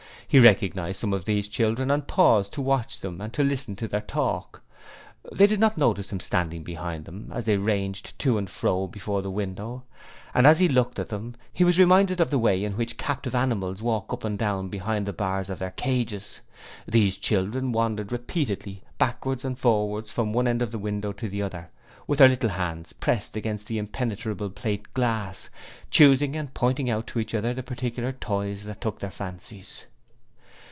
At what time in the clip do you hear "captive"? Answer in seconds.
12.95-13.35